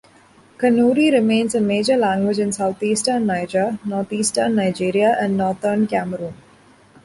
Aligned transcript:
Kanuri 0.57 1.11
remains 1.11 1.53
a 1.53 1.61
major 1.61 1.95
language 1.95 2.39
in 2.39 2.51
southeastern 2.51 3.27
Niger, 3.27 3.77
northeastern 3.85 4.55
Nigeria 4.55 5.15
and 5.19 5.37
northern 5.37 5.85
Cameroon. 5.85 6.33